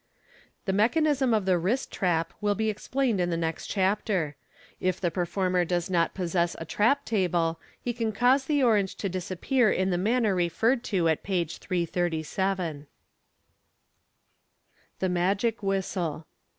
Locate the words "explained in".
2.71-3.29